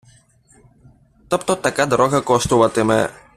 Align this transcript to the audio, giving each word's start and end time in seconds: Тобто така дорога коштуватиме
Тобто 1.29 1.55
така 1.55 1.85
дорога 1.85 2.21
коштуватиме 2.21 3.09